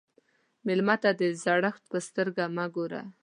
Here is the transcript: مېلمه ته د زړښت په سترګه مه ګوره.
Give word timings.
مېلمه 0.65 0.95
ته 1.03 1.09
د 1.19 1.21
زړښت 1.43 1.83
په 1.91 1.97
سترګه 2.07 2.43
مه 2.55 2.65
ګوره. 2.75 3.01